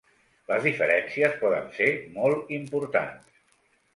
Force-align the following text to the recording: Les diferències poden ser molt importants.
Les 0.51 0.63
diferències 0.67 1.35
poden 1.41 1.69
ser 1.77 1.89
molt 2.17 2.51
importants. 2.59 3.39